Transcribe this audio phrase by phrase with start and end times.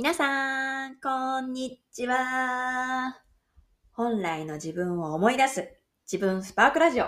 [0.00, 3.20] 皆さん、こんにちは。
[3.90, 7.06] 本来の自分を思い出す自分スパークラジオ、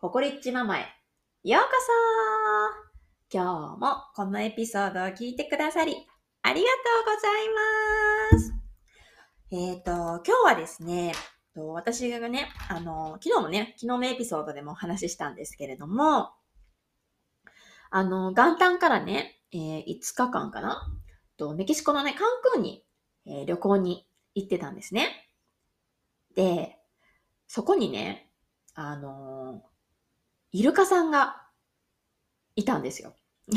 [0.00, 0.86] ココリッチママへ
[1.44, 1.68] ようこ
[3.30, 5.94] そ今日もこのエピソードを聞いてくださり、
[6.40, 7.48] ありがとうござい
[8.32, 8.54] ます。
[9.50, 11.12] えっ、ー、と、今日はですね、
[11.54, 16.30] 私がね、あの、昨日もね、昨日のエピソードでもお話ししたんですけれども、
[17.90, 20.90] あの、元旦からね、えー、5日間かな
[21.40, 22.84] と、メキシコのね、カンクンに、
[23.26, 25.26] えー、旅行に行ってたんですね。
[26.36, 26.76] で、
[27.48, 28.30] そこにね、
[28.74, 31.46] あのー、イルカさんが
[32.56, 33.14] いたんですよ。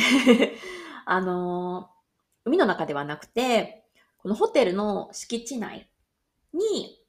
[1.05, 3.85] あのー、海の中ではなくて、
[4.17, 5.89] このホテルの敷地内
[6.53, 7.05] に、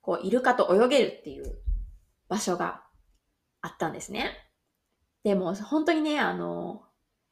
[0.00, 1.58] こう、イルカと泳げるっていう
[2.28, 2.84] 場所が
[3.60, 4.36] あったんですね。
[5.24, 6.84] でも、本当にね、あの、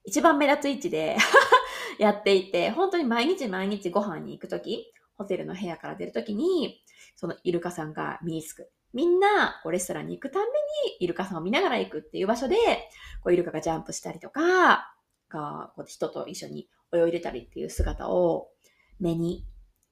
[0.05, 1.17] 一番目立つ位置で
[2.01, 6.83] やっていて、本当に毎日毎日ご飯に行くとき、ホテルの部屋から出るときに、
[7.17, 8.71] そのイルカさんが身につく。
[8.93, 10.51] みんな、こうレストランに行くために
[11.01, 12.57] イルカさんを見ながら行くっていう場所で、
[13.23, 14.93] こうイルカがジャンプしたりとか、
[15.29, 18.49] がこう人と一緒に泳いでたりっていう姿を
[19.01, 19.47] 目に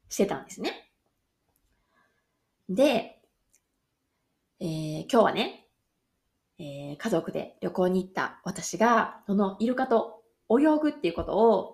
[0.08, 0.90] してたんですね。
[2.68, 3.20] で、
[4.60, 5.68] えー、今日はね、
[6.58, 11.73] えー、家族で旅行に行った私が、そのイルカと泳ぐっていうことを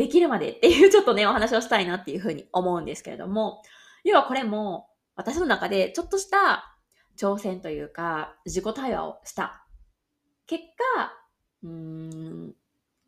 [0.00, 3.60] できるまでっていうちょっとね、お話をしたいなっていうふうに思うんですけれども、
[4.02, 6.74] 要はこれも私の中でちょっとした
[7.18, 9.66] 挑戦というか、自己対話をした
[10.46, 10.64] 結
[10.96, 11.12] 果、
[11.64, 12.54] うーん、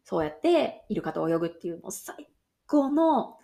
[0.04, 2.28] そうやってイルカと泳ぐっていうもう最
[2.66, 3.38] 高の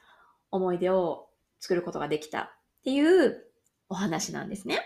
[0.50, 2.50] 思い出を作ることができたっ
[2.84, 3.46] ていう
[3.88, 4.80] お話なんですね。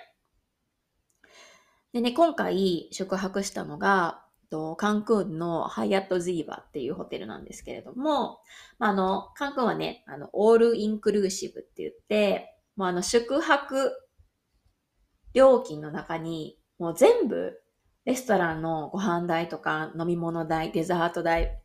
[1.93, 8.41] でね、今回宿泊したのが、と、カンクンのハイアットズーバっていうホテルなんですけれども、
[8.79, 13.93] まあ、あの、カンクンはね、あの、オールインクルーシブって言って、もうあの、宿泊
[15.33, 17.59] 料金の中に、もう全部、
[18.05, 21.63] レストランのご飯代とか飲み物代、デザート代、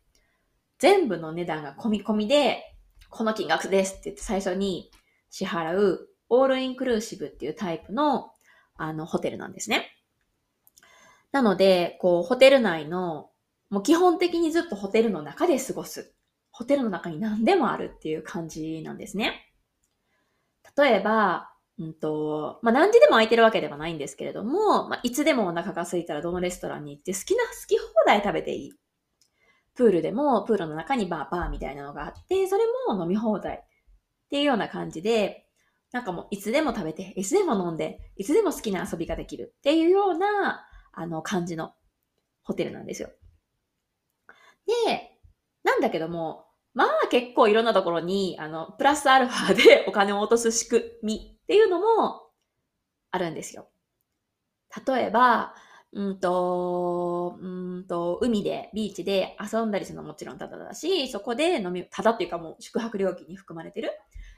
[0.78, 2.62] 全部の値段が込み込みで、
[3.10, 4.90] この金額ですって言って最初に
[5.28, 8.30] 支払う、オールインクルーシブっていうタイプの、
[8.76, 9.97] あの、ホテルなんですね。
[11.32, 13.30] なので、こう、ホテル内の、
[13.70, 16.14] もう基本的にずっとホテルの中で過ごす。
[16.50, 19.52] ホテルの中に何でもあるっていう感じなんですね。
[20.76, 28.72] 例えば、うんと、まあ、何時でも空いてるわけではないんですけれども、まあ、いつでもお腹が空いたらどのレストランに行って好きな、好き放題食べていい。
[29.74, 33.60] プールでも、プールの中にバー、バーみたいなのがあって、それも飲み放題っ
[34.28, 35.46] ていうような感じで、
[35.92, 40.67] なんかもういつでも食べて、いつでも飲んで、いつでも好きな遊びができるっていうような
[40.98, 41.74] あの、感じの
[42.42, 43.10] ホテルなんですよ。
[44.66, 45.12] で、
[45.62, 52.30] なんだけども、まあ結構いろんなところに、あの、プラスアルファでお金を落とす仕組みっていうのも
[53.12, 53.68] あるんですよ。
[54.86, 55.54] 例えば、
[55.92, 63.90] うんと、うんと、海で、ビーチで遊んだりするのももちろんタダだし、そこで飲み、タダっていうかもう宿泊料金に含まれてる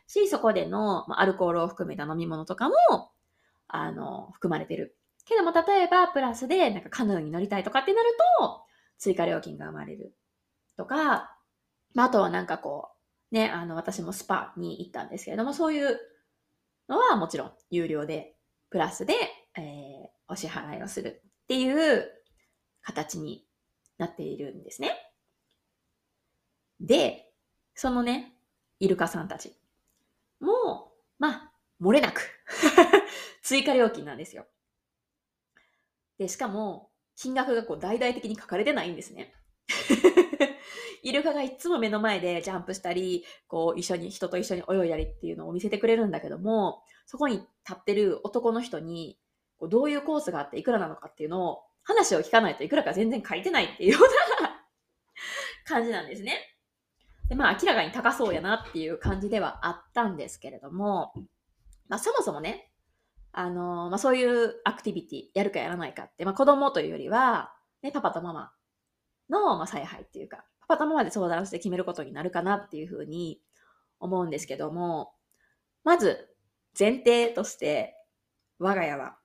[0.07, 2.75] し、そこでの、アルコールを含めた飲み物とかも、
[3.67, 5.00] あの、含まれてる
[5.31, 8.63] けども、例えば、プラスで、なんかカヌーに乗りたいとかってなると、
[8.99, 10.15] 追加料金が生まれる。
[10.77, 11.37] とか、
[11.95, 12.91] まあ、あとはなんかこ
[13.31, 15.99] う、ね、あの、私もスパに行ったんですけれども、そういう
[16.89, 18.37] のはもちろん有料で、
[18.71, 19.15] プラスで、
[19.57, 22.09] えー、お支払いをするっていう
[22.83, 23.45] 形に
[23.99, 24.93] なっているんですね。
[26.81, 27.33] で、
[27.75, 28.33] そのね、
[28.79, 29.57] イルカさんたち
[30.41, 32.23] も、まあ、漏れなく
[33.43, 34.47] 追加料金なんですよ。
[36.21, 39.33] で、しかも、金額がこう大々的に書かれてないんですね。
[41.03, 49.19] イルカがいつも目の前でジャンプしたり、こう一緒に、人と一緒に泳いだりっていうのを見せてくれるんだけども、そこに立ってる男の人に、
[49.57, 54.63] こうどういうコースがあっていくらなのかっていうのを、話を聞かないといくらか全然書いてないっていうような
[55.65, 56.55] 感じなんですね。
[57.31, 61.15] で、まあ明らかに高そうやなっていう感じではあったんですけれども、
[61.89, 62.70] まあそもそもね、
[63.33, 68.53] あの、まあ、そういうアクティビティやるかやらないかって、まあ、子供というよりは、ね、パパとママ
[69.29, 73.41] の、まあ、采配っていうか、パパとママで相談して決めることになるかなっていうふうに
[73.99, 75.13] 思うんですけども、
[75.85, 76.29] まず、
[76.79, 77.97] 前提として、
[78.59, 79.17] 我が家は、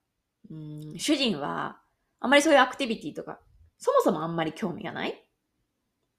[0.50, 1.80] うん、主人は、
[2.20, 3.40] あんまりそういうアクティビティとか、
[3.78, 5.22] そもそもあんまり興味がない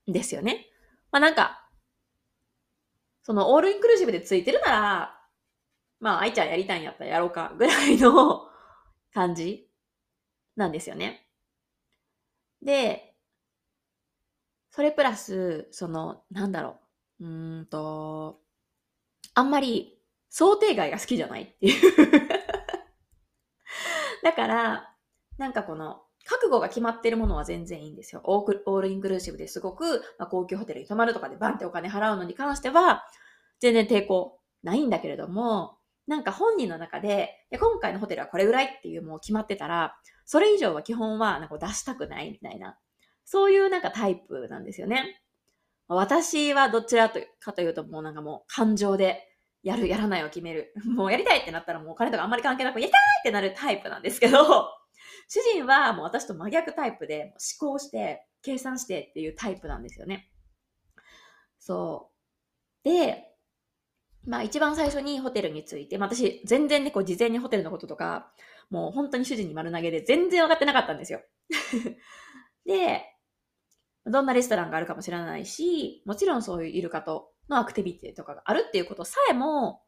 [0.07, 0.67] ですよね。
[1.11, 1.69] まあなんか、
[3.23, 5.16] そのオールインクルーシブでついてるなら、
[6.01, 8.49] まあ、愛ちゃんやりたいんやったらやろうか、ぐらいの
[9.13, 9.69] 感じ
[10.57, 11.27] なんですよね。
[12.63, 13.15] で、
[14.71, 16.77] それプラス、その、なんだろ
[17.21, 17.27] う。
[17.27, 17.29] う
[17.63, 18.41] んと、
[19.35, 19.99] あんまり
[20.29, 22.29] 想定外が好きじゃないっていう
[24.23, 24.95] だから、
[25.39, 28.21] なんかこの、覚悟が決まってるものは全然いいんですよ。
[28.25, 33.07] オールインクルーシブですごく、まあ、高級ホテルに泊まるとかでバンってお金払うのに関しては、
[33.61, 38.67] 全然抵抗ないんだけれども、なんか本人の中で、で今回のホテルはこれぐらい？
[38.67, 42.79] っていうもう決まってたら、それ以上は基本はなんか出したくないみたいな、
[43.25, 45.23] そういうなんかタイプなんですよね。
[45.89, 47.11] 私はどちら
[47.41, 49.23] かというともうなんかもう感情で
[49.63, 50.73] やる、やらないを決める。
[50.87, 54.39] もうやりたいってなったらもうお金とかあんまり関係なく、やりたいってなるタイプなんですけど、
[55.29, 60.31] 主人はもう私と真逆タイプで思考して、計算してっていうタイプなんですよね。
[61.59, 62.13] そ
[62.85, 62.89] う。
[62.89, 63.26] で、
[64.27, 68.31] まあ一番最初にホテルについて、まあ私全然ね、こう事前にホテルのこととか、
[68.71, 71.21] もう本当に主人に丸投げで全然分かってなかったんですよ。
[72.67, 73.05] で、
[74.05, 79.83] どんなレストランがあるかも知らないし、もちろんそういうイルカとのアクティビティとかがあるっていうことさえも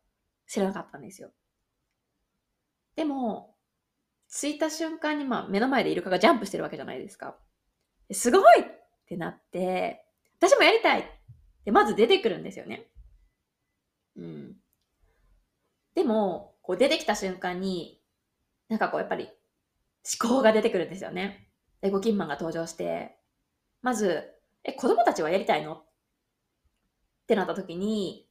[0.47, 1.31] 知らなかったんですよ。
[2.97, 3.57] でも、
[4.31, 7.39] 着いた瞬間にまあ目の前でイルカがジャンプしてるわけじゃないですか。
[8.13, 8.65] すごいっ
[9.07, 10.05] てなって、
[10.39, 11.05] 私もやりたいっ
[11.65, 12.89] てまず出てくるんですよね。
[14.19, 14.57] うん。
[15.95, 18.01] でも、こう出てきた瞬間に、
[18.69, 19.29] なんかこうやっぱり
[20.21, 21.49] 思考が出てくるんですよね。
[21.81, 23.17] で、ゴキンマンが登場して、
[23.83, 24.35] まず、
[24.65, 25.75] え、子供たちはやりたいの？
[25.75, 25.85] っ
[27.27, 28.29] てなった時に、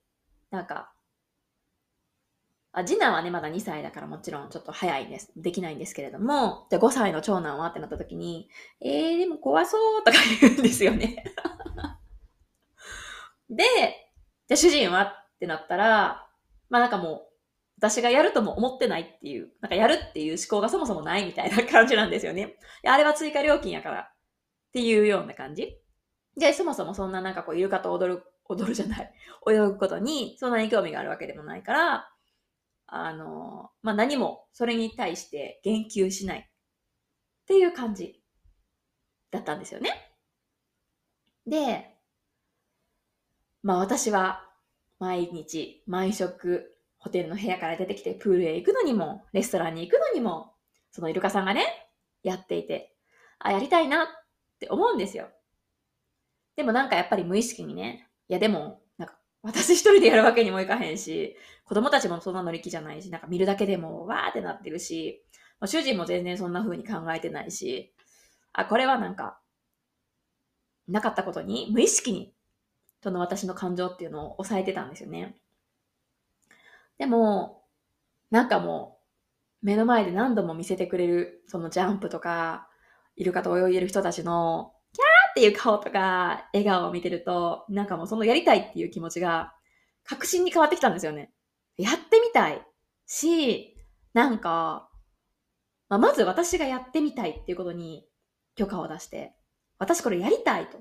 [0.52, 0.92] なんか、
[2.74, 5.32] あ、次男はね、まだ2歳だからもちろんちょっと早いんです。
[5.36, 7.68] できないんですけれども、じゃ5歳の長男は？
[7.68, 8.50] ってなった時に、
[8.82, 11.24] えー、でも怖そうとか言うんですよね。
[13.50, 13.64] で、
[14.48, 15.27] じゃあ主人は？
[15.38, 16.28] ってなったら、
[16.70, 17.22] まあなんかもう、
[17.78, 22.58] 私がやるとも思ってないっていう、なんかやるっていう思考がそもそもないみたいな 感じなんですよね。
[22.84, 24.12] あれは追加料金やからっ
[24.74, 25.80] ていうような感じ。
[26.36, 29.14] で、そもそもそんななんかこう、イルカと踊る、踊るじゃない、
[29.48, 32.10] 泳ぐことにそんなに興味があるわけでもないから、
[32.88, 38.24] あの、まあ、何もそれに対して言及しないっていう感じ
[39.30, 39.92] だったんですよね。
[41.46, 41.94] で、
[43.64, 44.47] まあ私は
[45.00, 50.54] 毎日、毎食、ホテルの部屋から出てきてプールへ行くのにも、レストランに行くのにも、
[50.92, 51.66] そのイルカさんがね、
[52.24, 52.96] やっていて、
[53.40, 54.08] あ、やりたいなっ
[54.60, 55.30] て思うんですよ。
[56.56, 65.24] でもなんかやっぱり無意識にね、いやでも、なんか私一人でやるわけにもいかへんし、子供たちもそんな乗り気じゃないし、なんか見るだけでもわーってなってるし、
[65.66, 67.94] 主人も全然そんな風に考えてないし、
[68.54, 69.40] あ、これはなんか、
[70.88, 72.34] なかったことに、無意識に、
[73.02, 75.36] その私の感情っていうのを抑えてたんですよね。
[76.98, 77.64] でも、
[78.32, 79.00] なんかも
[79.62, 82.68] う、目の前で何度も見せてくれる、そのジャンプとか、
[83.16, 89.54] イルカと泳いでる人たちの、キャーっていう顔とか、笑顔を見てると、なんかもうそのやりたいっていう気持ちが、
[90.04, 91.32] 確信に変わってきたんですよね。
[91.78, 92.66] やってみたい
[93.06, 93.78] し、
[94.14, 94.90] なんか、
[95.90, 98.08] まあ、まず私がやってみたいっていうことに
[98.56, 99.36] 許可を出して、
[99.80, 100.80] 私これやりたいと。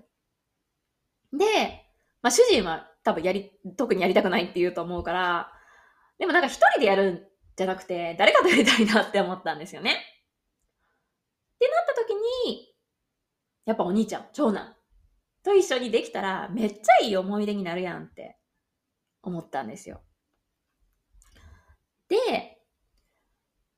[1.36, 1.85] で、
[2.26, 5.52] まあ、主人は多分やり、特にやりたくないって言うと思うから、
[6.18, 7.20] でもなんか一人でやるん
[7.54, 9.92] じゃなくて、誰かとやりたいなって思ったんですよね。
[9.92, 9.94] っ
[11.60, 12.16] てなった時
[12.48, 12.74] に、
[13.64, 14.74] やっぱお兄ちゃん、長男
[15.44, 18.36] と一緒にできたらめっちゃいい思い出になるやんって
[19.22, 20.00] 思ったんですよ。
[22.08, 22.16] で、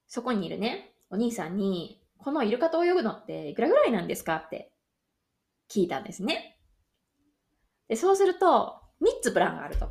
[0.06, 4.72] そこにいるね、お兄さんに、このイルカと泳ぐのっていくらぐらいなんですかって
[5.70, 6.57] 聞いたんですね。
[7.88, 9.90] で、そうすると、3つプランがあると。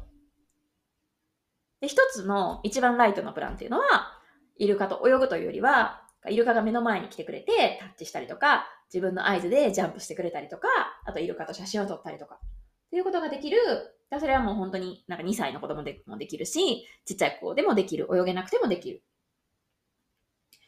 [1.81, 3.85] で、1つの一番ライトのプランっていうのは、
[4.57, 10.67] イルカと泳ぐというよりは、イルカが目の前に来てくれてタッチしたりとか、自分の合図でジャンプしてくれたりとか、
[11.05, 13.57] あとイルカと写真を撮ったりとか、っていうことができる。
[14.19, 18.07] それはもう本当になんか2歳の子供でもできるし、ちっちゃい子でもできる。
[18.13, 19.03] 泳げなくてもできる。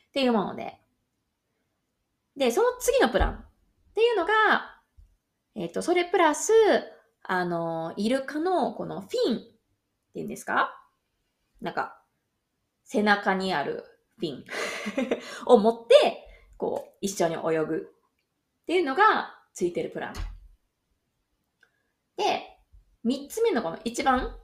[0.09, 0.79] っていうもので。
[2.35, 3.45] で、その次のプランっ
[3.93, 4.81] ていうのが、
[5.55, 6.51] えっ、と、それプラス、
[7.31, 9.39] あの、イルカのこのフィンっ
[10.13, 10.75] ていうんですか？
[11.61, 12.01] なんか、
[12.85, 13.85] 背中にある
[14.17, 14.45] フィン
[15.45, 17.93] を持って、こう、一緒に泳ぐ
[18.63, 20.13] っていうのがついてるプラン。
[22.17, 22.57] で、
[23.03, 24.35] 三つ目のこの一番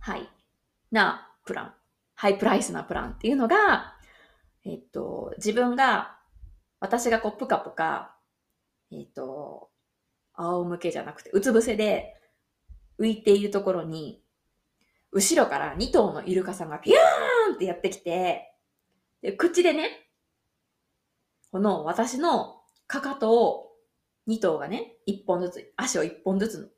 [0.00, 0.28] ハイ
[0.90, 1.74] なプラン、
[2.16, 3.96] ハイプライスなプランっていうのが、
[4.64, 6.18] えっと、自分が、
[6.80, 8.18] 私がこう、ぷかぷか、
[8.90, 9.70] えっと、
[10.36, 12.14] 仰向けじゃなくて、うつ伏せで
[12.98, 14.22] 浮いているところに、
[15.12, 18.52] 後ろから2頭のイルカさんがピューンってやってきて、
[19.22, 20.10] で口でね、
[21.50, 23.66] この私のかかとを
[24.28, 26.72] 2頭がね、1本ずつ、足を1本ずつ、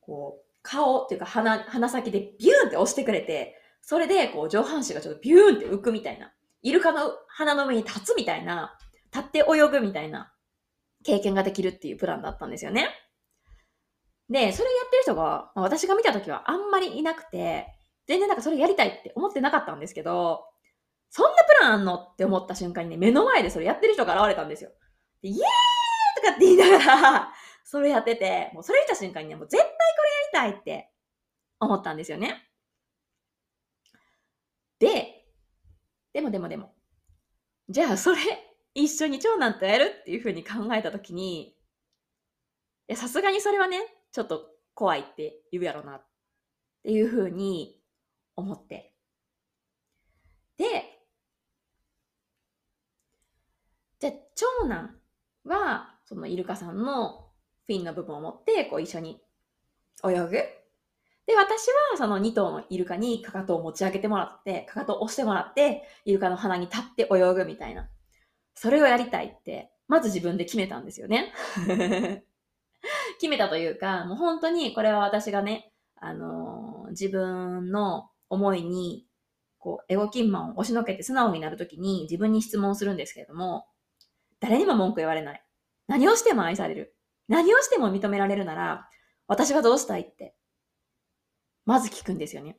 [0.00, 6.32] こう、顔っていうか鼻、鼻先でビューンって押してくれて、それで、こう、上半身がちょっとビューンって浮くみたいな。
[6.62, 8.76] イルカの鼻の上に立つみたいな、
[9.12, 10.32] 立って泳ぐみたいな
[11.06, 12.88] 経験ができるっていうプランだったんですよね。
[14.28, 17.68] で、それやってる人が、まあ、私が見た時はあんまりいなくて、
[18.08, 20.44] 全然なんかそれやりたいって思ってなかったんですけど、
[21.10, 24.70] そんなプランあんのって思った瞬間にね、目の前でそれやってる人が現れたんですよ。
[25.22, 25.40] でイエーイ
[26.16, 27.32] とかって言いながら、
[27.64, 29.76] それやってて、もうそれ見た瞬間にね、もう絶対こ
[30.34, 30.90] れやりたいって
[31.60, 32.50] 思ったんですよね。
[34.80, 35.24] で、
[36.12, 36.74] でもでもでも、
[37.68, 38.45] じゃあそれ
[38.76, 41.54] 一緒に長男とやるっていうふうに考えたときに、い
[42.88, 43.78] や、さすがにそれはね、
[44.12, 46.06] ちょっと怖いって言うやろなっ
[46.82, 47.80] ていうふうに
[48.36, 48.92] 思って。
[50.58, 50.66] で、
[53.98, 54.94] じゃあ長男
[55.46, 57.30] は、そのイルカさんの
[57.66, 59.22] フィンの部分を持って、こう一緒に
[60.06, 60.30] 泳ぐ。
[60.30, 67.88] で、私はその2頭のイルカにかかとを持ち上げてもらって、かかとを押してもらって、イルカの鼻に立って泳ぐみたいな。
[68.56, 71.32] それをやりたいって、まず自分で決めたんですよね。
[73.20, 79.06] 決めたというか、もう本当にこれは私がね、あのー、自分の思いに、
[79.58, 83.66] こう、エゴキンマンを押しのけて素直になるときに自分に質問するんですけれども、
[84.40, 85.44] 誰にも文句言われない。
[85.86, 86.96] 何をしても愛される。
[87.28, 88.88] 何をしても認められるなら、
[89.28, 90.36] 私はどうしたいって
[91.66, 92.56] まず聞くんですよね。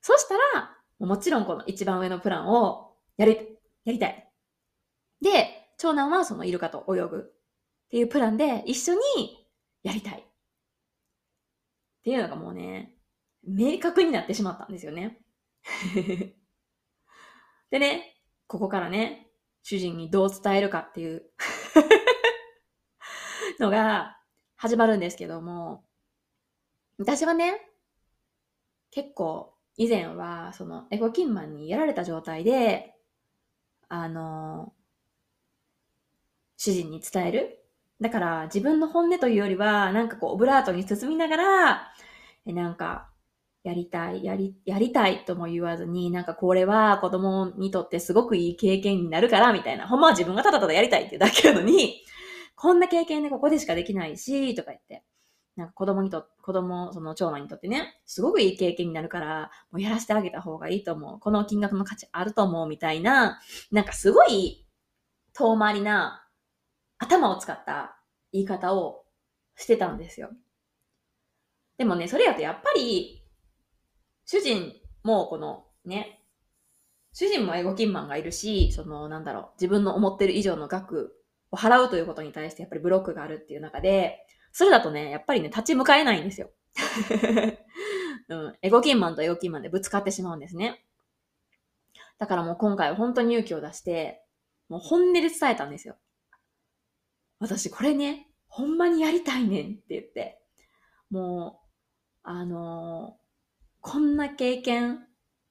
[0.00, 3.38] そしたら、もちろんこの一番上のプランをやり、
[3.84, 4.30] やりたい。
[5.20, 9.00] で、長男はそのイルカと泳ぐっていうプランで一緒に
[9.82, 10.20] やりたい。
[10.20, 10.24] っ
[12.04, 12.94] ていうのがもうね、
[13.46, 15.20] 明確になってしまったんですよね。
[17.70, 19.30] でね、ここからね、
[19.62, 21.30] 主人にどう伝えるかっていう
[23.58, 24.20] のが
[24.56, 25.84] 始まるんですけども、
[26.98, 27.60] 私はね、
[28.90, 32.93] 結構以前はそのエゴキンマンにやられた状態で、
[33.94, 34.72] あの、
[36.56, 37.64] 主人に伝える。
[38.00, 41.92] だから自分の本音というよりは、なんかこうオブラートに包みながら、
[42.46, 43.10] えなんか、
[43.62, 49.86] やりたい、やり、やりたいとも言わずに、なんかこれは子供にとってすごくいい経験になるから、みたいな。
[49.88, 52.02] ほんまは自分がただただやりたいっていうだけなのに、
[52.56, 55.04] こんな経験でここでしかできないし、とか言って。
[55.56, 61.20] なんか子供にと、子供、その長男にとってね、すごくいい経験になるから、もうやらせてあげた方がいいと思う。
[61.20, 64.66] この金額の価値あると思うみたいな、なんかすごい
[65.32, 66.26] 遠回りな
[66.98, 67.98] 頭を使った
[68.32, 69.04] 言い方を
[69.56, 70.30] してたんですよ。
[71.76, 73.22] でもね、それやとやっぱり、
[74.26, 76.20] 主人もこのね、
[77.12, 81.14] 主人もエゴキンマンがいるし、そのなんだろう、自分の思ってる以上の額
[81.52, 86.48] を払うということに対してやっぱりブロックがあるっていう中で、それだとね、やっぱりね、立ち向かえないんですよ。
[88.28, 90.86] うん、エゴキンマンとエゴキンマンでぶつかってしまうんですね。
[92.18, 94.24] だからもう今回は本当に勇気を出して、
[94.68, 95.96] もう本音で伝えたんですよ。
[97.40, 100.40] 私これね、ほんまにやりたいねんって言って。
[101.10, 101.68] もう、
[102.22, 105.04] あのー、こんな経験、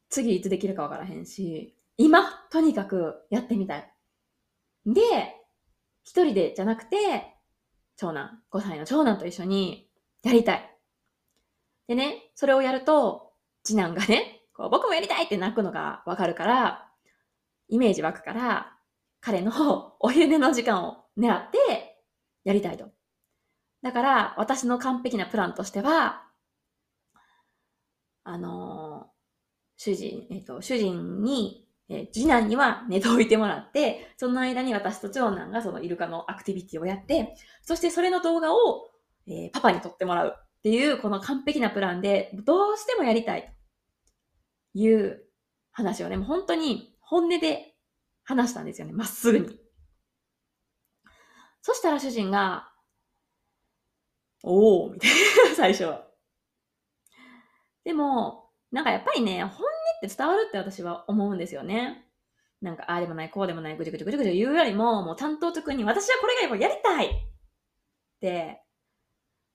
[0.08, 3.94] 次いつできるかわからへんし、今、とにかくやってみたい。
[4.86, 5.02] で、
[6.04, 7.33] 一人でじゃなくて、
[7.96, 9.90] 長男、5歳の長男と一緒に
[10.24, 10.78] やりたい。
[11.88, 13.34] でね、それをやると、
[13.64, 16.90] 次男がね、こう僕もやりたいって泣くのがわかるから、
[17.68, 18.78] イメージ湧くから、
[19.22, 22.04] 彼の お昼寝の時間を狙って
[22.44, 22.92] やりたいと。
[23.82, 26.30] だから、私の完璧なプランとしては、
[28.24, 29.14] あのー、
[29.78, 38.90] 主人、えっ、ー、と、主人にえ次男には寝ておいてもらって、その間に私と長男がそのイルカのアクティビティをやって、そしてそれの動画を、
[39.28, 43.54] えー、パパに撮ってもらうっていう、この完璧なプランで、どうしてもやりたい
[44.74, 45.24] という
[45.72, 47.75] 話をね、もう本当に本音で
[48.24, 49.60] 話したんですよね、まっすぐに。
[51.62, 52.70] そしたら主人が、
[54.44, 55.12] おー、みたい
[55.50, 56.08] な、最初は。
[57.84, 59.66] でも、なんかやっぱりね、本
[60.04, 62.06] って伝わるって私は思うんですよね。
[62.62, 67.10] なんか、ああでもない、こうでもない、ぐちぐちぐちぐち言うよりも、もう担当直に私はこれがやっぱやりたいっ
[68.20, 68.62] て、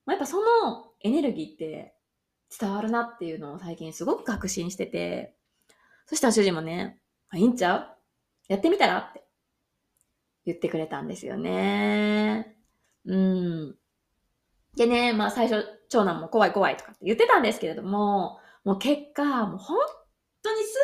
[0.04, 1.94] ま、やっぱそのエネルギーって
[2.58, 5.34] 伝わるなっていうのを最近すごく確信してて、
[6.06, 6.98] そしたら主人もね、
[7.30, 7.86] あいいんちゃう？
[8.48, 8.98] やってみたら？
[8.98, 9.22] って
[10.46, 12.56] 言ってくれたんですよね。
[13.04, 13.76] うん。
[14.76, 19.78] でね、まあ最初、長男も怖い怖いとかって言ってたんですけれども、もう結果、もう本
[20.48, 20.74] 当にす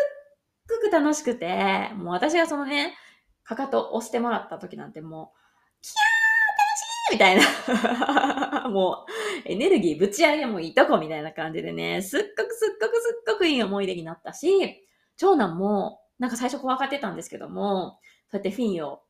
[0.75, 2.97] っごく楽しくて、もう私がそのね、
[3.44, 6.14] かかと押してもらった時なんてもう、キャー
[6.59, 8.68] 楽しいみたいな。
[8.71, 9.06] も
[9.47, 17.99] う、エネルギーぶち上げもいいとこみたいな感じでね、すっごくすっごくすっごくいい思い出になったし、長男も、なんか最初怖がってたんですけども、
[18.30, 19.02] そうやってフィンを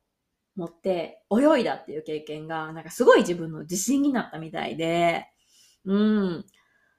[0.55, 5.27] 持って泳いだっていう経験が、なんかすごい自分の自信になったみたいで、
[5.85, 6.45] うん。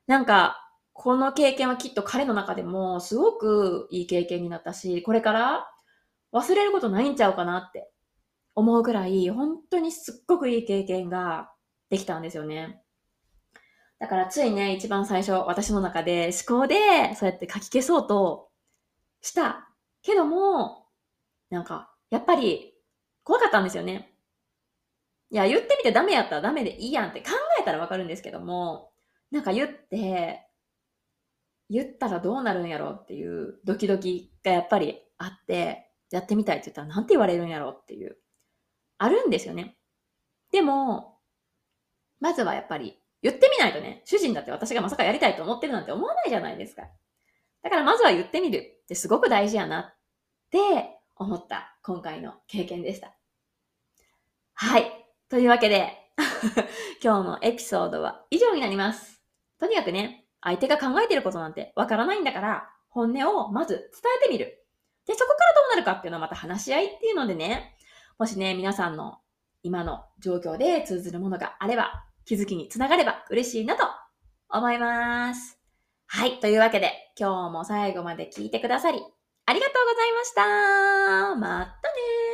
[0.06, 0.65] なんか、
[0.98, 5.70] この経験はきっと彼の中でもすごくいい経験になったし、これから
[6.32, 7.90] 忘れることないんちゃうかなって
[8.54, 11.52] 思うぐらい、本当にすっごくいい経験が
[11.90, 12.82] できたんですよね。
[13.98, 18.48] だからついね、一番最初、私の中で思考でそうやって書き消そうと
[19.20, 19.68] した
[20.02, 20.86] けども、
[21.50, 22.72] なんか、やっぱり
[23.22, 24.14] 怖かったんですよね。
[25.30, 27.28] いや、言ってみてダメやったらダメでいいやんって考
[27.60, 28.92] えたらわかるんですけども、
[29.30, 30.45] なんか言って、
[31.68, 38.16] 言ったらどうなるんやろっていうドキドキがやっぱりあって、やってみたいって言ったらなんて言われるんやろっていう、
[38.98, 39.76] あるんですよね。
[40.52, 41.18] でも、
[42.20, 46.82] まずはやっぱり言ってみないとね、主人だって私がまさかやりたいと思ってるなんて思わないじゃないですか。
[47.62, 49.94] だからまずは言ってみるってすごく大事やなっ
[50.50, 50.58] て
[51.16, 53.16] 思った今回の経験でした。
[54.54, 54.84] はい。
[55.28, 55.92] というわけで
[57.02, 59.20] 今日のエピソードは以上になります。
[59.58, 63.82] とにかくね、相手が考えてることなんてわからないんだから、本音をまず伝
[64.22, 64.64] えてみる。
[65.04, 67.76] で、そこからどうなるかっていうのはまた話し合いっていうのでね、
[68.16, 69.18] もしね、皆さんの
[69.64, 73.84] 今の状況で通ずるものがあれば、気づきにつながれば嬉しいなと
[74.48, 75.58] 思います。
[76.06, 76.38] はい。
[76.38, 79.00] というわけで、今日も最後まで聞いてくださり、
[79.46, 81.36] ありがとうございました。
[81.36, 82.25] またね